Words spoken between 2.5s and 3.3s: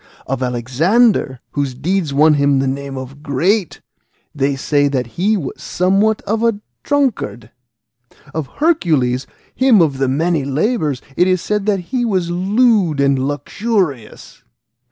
the name of